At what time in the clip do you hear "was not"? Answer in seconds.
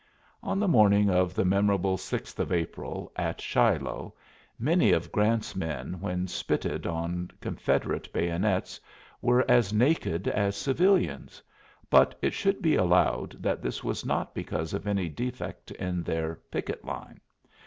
13.83-14.33